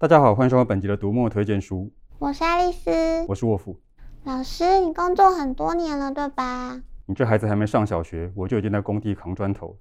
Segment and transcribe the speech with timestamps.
[0.00, 1.90] 大家好，欢迎收看本集的读墨推荐书。
[2.20, 2.88] 我是爱丽丝，
[3.26, 3.76] 我是沃夫。
[4.22, 6.80] 老师，你工作很多年了，对吧？
[7.06, 9.76] 你这孩子还没上小学，我就已经在工地扛砖头。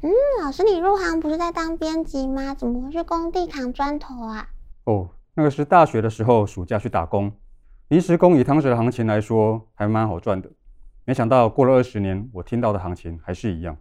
[0.00, 0.10] 嗯，
[0.42, 2.54] 老师，你入行不是在当编辑吗？
[2.54, 4.48] 怎么会去工地扛砖头啊？
[4.84, 7.30] 哦，那个是大学的时候暑假去打工，
[7.88, 10.50] 临时工以当时的行情来说还蛮好赚的。
[11.04, 13.76] 没想到过了二十年，我听到的行情还是一样，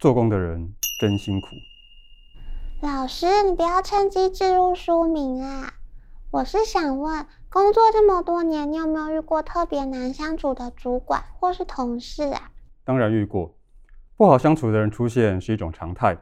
[0.00, 1.56] 做工的人真辛苦。
[2.82, 5.72] 老师，你不要趁机置入书名啊！
[6.30, 12.50] 我是想问，工作这么多年，你有没有遇过特别难相处的主管或是同事啊？
[12.84, 13.56] 当然遇过，
[14.18, 16.14] 不好相处的人出现是一种常态，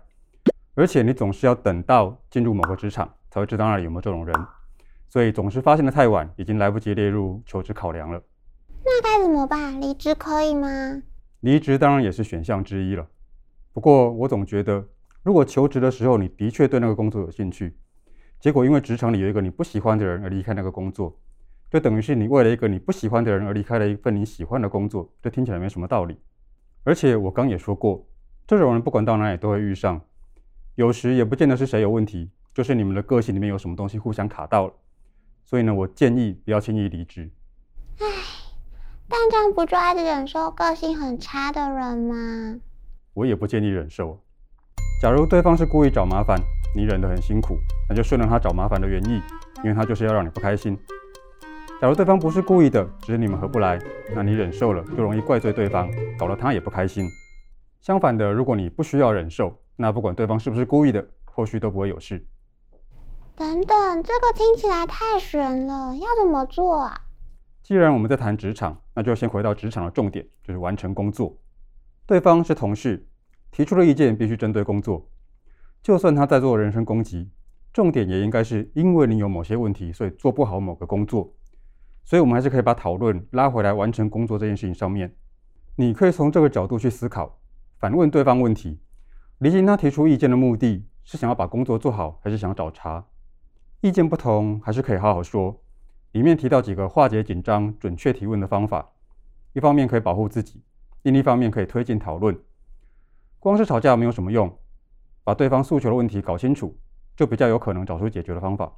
[0.77, 4.47] 而且你总是要等到进入某个职场才会知道那里有没有这种人，
[5.09, 8.23] 所以总是发现的太晚，已经来不及列入求职考量了。
[8.85, 9.81] 那该怎么办？
[9.81, 11.03] 离职可以吗？
[11.41, 13.05] 离职当然也是选项之一了。
[13.79, 14.85] 不过我总觉得，
[15.23, 17.79] 如果求职的时候你的确对那个工作有兴趣，
[18.41, 21.17] 结果因为职场里有一个你不喜欢的人而离开那个工作，
[21.71, 26.19] 就等于是你为了一个你不喜欢的人而离开了一份你喜欢的工作，这听起来没什么道理。
[26.83, 28.05] 而且我刚也说过，
[28.49, 30.01] 这种人不管到哪里都会遇上，
[30.75, 34.73] 有时也不见得是谁有问题，就是你们的个性里面有什么东西互相卡到了。
[35.45, 37.31] 所以呢，我建议不要轻易离职。
[38.01, 38.07] 唉，
[39.09, 42.59] 但这样不就还得忍受个性很差的人吗？
[43.19, 44.17] 我也不建议忍受。
[45.03, 46.41] 假如对方是故意找麻烦，
[46.73, 49.21] 你忍得很辛苦，那就顺着他找麻烦的原意，
[49.57, 50.79] 因为他就是要让你不开心。
[51.81, 53.77] 假如对方不是故意的，只是你们合不来，
[54.15, 57.09] 那你忍受了就容易怪罪对方，搞得他也不开心。
[57.81, 62.25] 相反的，如果你不需要忍受，那不管对方是不是故意的，后续都不会有事。
[63.35, 67.01] 等等，这个听起来太玄了，要怎么做啊？
[67.65, 71.37] 既然我们在谈职场，那就先回到职场的重点，就是完成工作。
[72.07, 73.07] 对方是同事，
[73.51, 75.09] 提出的意见必须针对工作。
[75.83, 77.31] 就算他在做人身攻击，
[77.73, 81.33] 重点也应该是因为你有某些问题，所以做不好某个工作。
[82.05, 85.15] 所以，我们还是可以把讨论拉回来完成工作这件事情上面。
[85.77, 87.39] 你可以从这个角度去思考，
[87.79, 88.81] 反问对方问题，
[89.39, 93.05] 厘清他提出意见的目的是想要把工作做好，还是想要找茬。
[93.83, 95.61] 意见不同，还是可以好好说。
[96.13, 98.91] 里面提到几个化解紧张、准确提问的方法，
[99.53, 100.63] 一方面可以保护自己，
[101.03, 102.37] 另一方面可以推进讨论。
[103.39, 104.59] 光是吵架没有什么用。
[105.25, 106.75] 把对方诉求的问题搞清楚，
[107.15, 108.73] 就比较有可能找出解决的方法。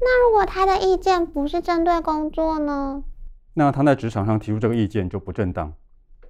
[0.00, 3.04] 那如果他的意见不是针对工作呢？
[3.52, 5.72] 那他在职场上提出这个意见就不正当，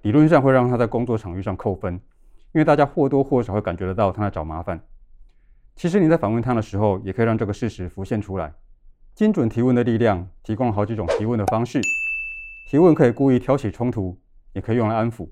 [0.01, 1.93] 理论上会让他在工作场域上扣分，
[2.53, 4.79] 因为大家或多或少会感觉得到他在找麻烦。
[5.75, 8.53] 其实你在反问他的时候，也可以让这个事实浮现出来。
[9.13, 11.81] 精准提问的力量提供了好几种提问的方式，
[12.69, 14.19] 提问可以故意挑起冲突，
[14.51, 15.29] 也可以用来安抚，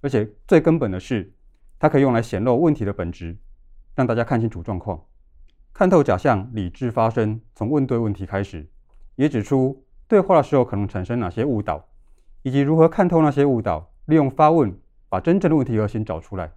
[0.00, 1.32] 而且最根本的是，
[1.82, 3.36] 它可以用来显露问题的本质，
[3.96, 5.04] 让大家看清楚状况，
[5.74, 7.40] 看透假象，理智发声。
[7.56, 8.70] 从问对问题开始，
[9.16, 11.88] 也指出对话的时候可能产生哪些误导，
[12.42, 14.78] 以及如何看透那些误导，利用发问
[15.08, 16.52] 把真正的问题核心找出来。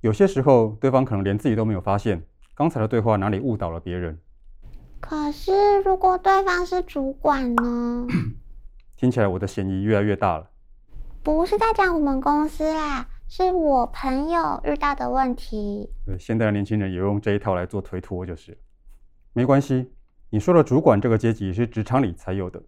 [0.00, 2.22] 有些时候，对方可能连自己都没有发现，
[2.54, 4.16] 刚才的对话哪里误导了别人。
[5.00, 8.06] 可是，如果对方是主管呢？
[8.94, 10.48] 听起来我的嫌疑越来越大了。
[11.24, 13.08] 不是在讲我们公司啦。
[13.34, 15.88] 是我朋友遇到的问题。
[16.04, 18.54] 对，现在的年轻人也用这一套来做推脱，就是
[19.32, 19.90] 没关系。
[20.28, 22.62] 你说的主管这个阶级是职场里才有的，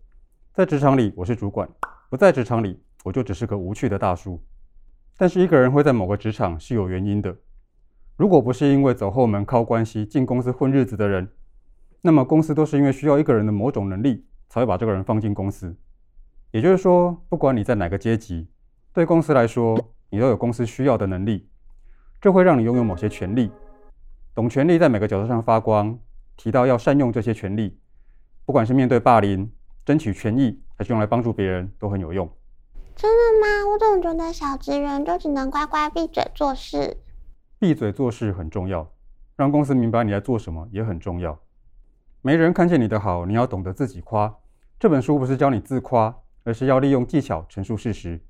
[0.54, 1.69] 在职场里我是主管，
[2.08, 4.42] 不在职场里我就只是个无趣的大叔。
[5.19, 7.36] 但是一个人会在某个职场是有原因的。
[8.16, 11.28] 如果不是因为走后门靠关系进公司混日子的人，
[12.00, 15.76] 那么公司都是因为需要一个人的某种能力才会把这个人放进公司。
[16.52, 18.48] 也就是说，不管你在哪个阶级，
[18.94, 19.91] 对公司来说。
[20.14, 21.44] 你都有公司需要的能力，
[22.20, 23.50] 这会让你拥有某些权利。
[24.32, 25.98] 懂权利在每个角度上发光，
[26.36, 27.76] 提到要善用这些权利，
[28.47, 29.50] 不管是面对霸凌、
[29.84, 32.30] 争取权益，还是用来帮助别人，都很有用。
[32.94, 33.72] 真的吗？
[33.72, 36.96] 我总觉得小职员就只能乖乖闭嘴做事。
[37.58, 38.88] 闭嘴做事很重要，
[39.34, 41.37] 让公司明白你在做什么也很重要。
[42.22, 44.32] 没人看见你的好，你要懂得自己夸。
[44.78, 48.20] 这本书不是教你自夸，而是要利用技巧陈述事实。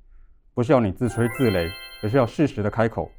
[0.54, 1.68] 不是要你自吹自擂，
[2.02, 3.10] 而是要适时的开口，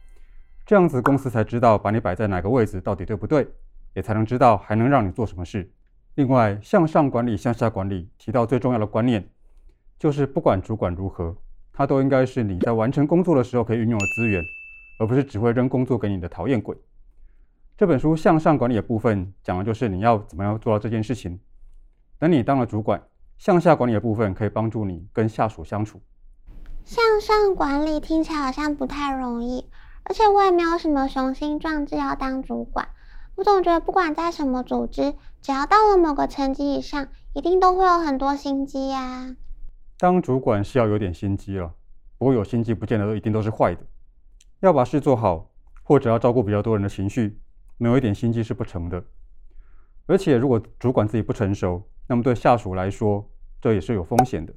[0.65, 3.45] 这样子公司才知道把你摆在哪个位置到底对不对，
[3.93, 5.69] 也才能知道还能让你做什么事。
[6.15, 9.27] 另外，向上管理、向下管理提到最重要的观念，
[9.99, 11.35] 就是不管主管如何，
[11.73, 14.41] 他都应该是你在完成工作的时候可以运用的资源，
[14.99, 16.77] 而不是只会扔工作给你的讨厌鬼。
[17.75, 21.38] 这本书向上管理的部分讲的就是你要怎么样做到这件事情。
[22.17, 23.03] 等你当了主管，
[23.38, 26.01] 向下管理的部分可以帮助你跟下属相处。
[26.85, 29.65] 向上管理听起来好像不太容易，
[30.03, 32.89] 而且我也没有什么雄心壮志要当主管。
[33.33, 39.35] 我总觉得不管在什么组织，只要到了某个层级以上，一定都会有很多心机呀。
[39.97, 41.73] 当主管是要有点心机了，
[42.19, 43.81] 不过有心机不见得一定都是坏的。
[44.59, 45.49] 要把事做好，
[45.81, 47.39] 或者要照顾比较多人的情绪，
[47.79, 49.03] 没有一点心机是不成的。
[50.05, 53.27] 而且如果主管自己不成熟，那么对下属来说，
[53.59, 54.53] 这也是有风险的。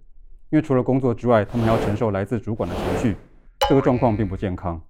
[0.51, 3.17] 因为除了工作之外，他们还要承受来自主管的情绪，
[3.69, 4.81] 这个状况并不健康。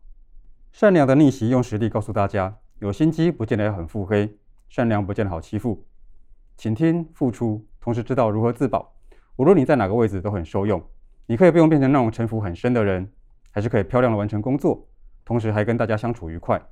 [0.72, 2.56] 善良的逆袭用实例告诉大家。
[2.80, 4.38] 有心机不见得很腹黑，
[4.68, 5.84] 善良不见得好欺负。
[6.56, 8.94] 倾听、付出，同时知道如何自保。
[9.34, 10.80] 无论你在哪个位置都很受用。
[11.26, 13.10] 你可以不用变成那种城府很深的人，
[13.50, 14.86] 还是可以漂亮的完成工作，
[15.24, 16.62] 同时还跟大家相处愉快。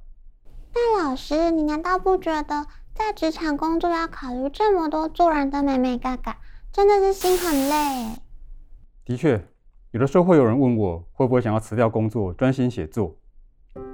[0.72, 6.38] 那老师，你难道不觉得在职场工作要考虑这么多做人的美美嘎嘎，
[6.72, 8.20] 真的是心很累？
[9.06, 9.40] 的确，
[9.92, 13.14] 有的时候会有人问我，会不会想要辞掉工作，专心写作。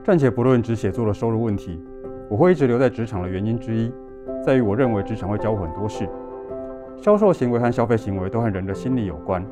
[0.03, 1.79] 暂且不论只写作的收入问题。
[2.31, 3.93] 我会一直留在职场的原因之一，
[4.43, 6.09] 在于我认为职场会教我很多事。
[6.97, 9.47] 销售行为和消费行为都和人的心理有关，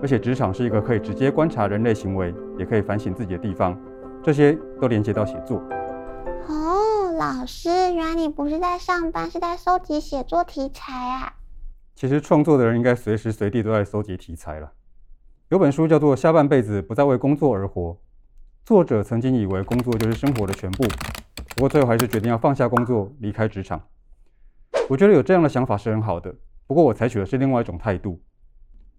[0.00, 3.78] 而且职场是一个可以直接观察人类行为，也可以反省自己的地方。
[4.22, 5.58] 这些都连接到写作。
[6.48, 11.34] 哦，老师，原来你不是在上班，是在搜集写作题材啊？
[11.94, 14.72] 其实创作的人应该随时随地都在搜集题材了。
[15.50, 17.92] 有本书叫做《下半辈子不再为工作而活》，
[18.66, 20.84] 作者曾经以为工作就是生活的全部。
[21.56, 23.82] 不过最后还是决定要放下工作，离开职场。
[24.90, 26.34] 我觉得有这样的想法是很好的。
[26.66, 28.20] 不过我采取的是另外一种态度。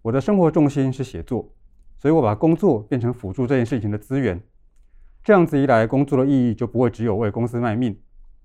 [0.01, 1.53] 我的生活重心是写作，
[1.99, 4.41] 所以我把工作变成辅助这件事情的资源。
[5.23, 7.95] 这样子一来，工作的意义就不会只有为公司卖命，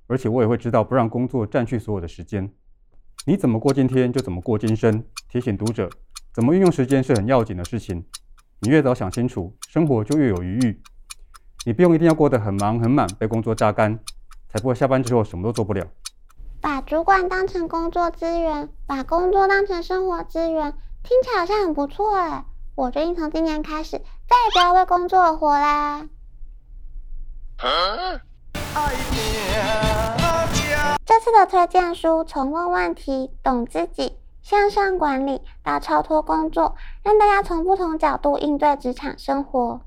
[0.08, 2.52] 而且我也会知道不让工作占据所有的时间。
[3.24, 5.02] 你怎么过今天就怎么过今生。
[5.30, 5.88] 提醒读者，
[6.34, 8.04] 怎么运用时间是很要紧的事情。
[8.58, 10.82] 你越早想清楚，生活就越有余裕。
[11.64, 13.96] 你不用一定要过得很忙很满，被工作榨干，
[14.48, 15.86] 才不会下班之后什么都做不了。
[16.60, 20.72] 把主管当成工作资源，把工作当成生活资源，
[21.04, 22.44] 听起来好像很不错哎。
[22.74, 26.08] 我决定从今年开始，再也不要为工作而活啦。
[31.04, 39.80] 这次的推荐书从问问题、懂自己、向上管理到超脱工作，让大家从不同角度应对职场生活。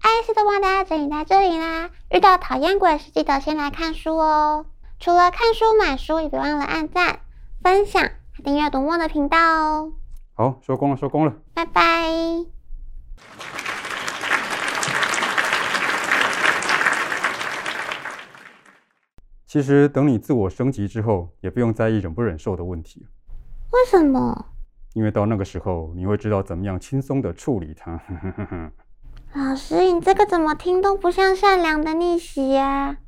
[0.00, 1.90] 艾斯都帮大家整理在这里啦。
[2.10, 4.64] 遇到讨厌鬼时，记得先来看书哦。
[4.98, 7.20] 除了看书买书，也别忘了按赞、
[7.62, 8.10] 分享、
[8.42, 9.92] 订阅读墨的频道哦。
[10.32, 11.82] 好，收工了，收工了，拜拜。
[19.46, 23.06] 其实等你自我升级之后，也不用在意忍不忍受的问题。
[23.72, 24.46] 为什么？
[24.94, 28.00] 因为到那个时候，你会知道怎么样轻松的处理它。
[29.32, 32.98] 老师，你这个怎么听都不像善良的逆袭呀？